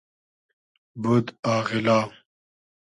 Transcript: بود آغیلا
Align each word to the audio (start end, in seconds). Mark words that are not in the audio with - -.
بود 1.01 1.27
آغیلا 1.55 2.01